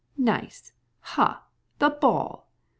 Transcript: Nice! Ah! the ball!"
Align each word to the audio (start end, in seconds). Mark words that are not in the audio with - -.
Nice! 0.17 0.73
Ah! 1.15 1.43
the 1.77 1.91
ball!" 1.91 2.47